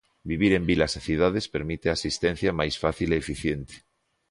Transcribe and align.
Vivir 0.29 0.49
en 0.57 0.63
vilas 0.69 0.93
e 0.99 1.01
cidades 1.07 1.45
permite 1.55 1.85
a 1.89 1.95
asistencia 1.99 2.57
máis 2.59 2.75
fácil 2.83 3.09
e 3.11 3.19
eficiente. 3.23 3.75